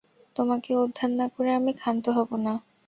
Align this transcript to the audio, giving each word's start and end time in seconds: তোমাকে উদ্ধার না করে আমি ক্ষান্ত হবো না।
তোমাকে 0.35 0.71
উদ্ধার 0.75 1.09
না 1.11 1.25
করে 1.33 1.49
আমি 1.53 1.71
ক্ষান্ত 1.73 2.05
হবো 2.17 2.35
না। 2.37 2.53